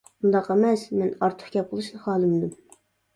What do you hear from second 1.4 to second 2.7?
گەپ قىلىشنى خالىمىدىم.